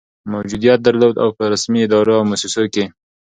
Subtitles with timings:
[0.33, 2.83] موجودیت درلود، او په رسمي ادارو او مؤسسو کي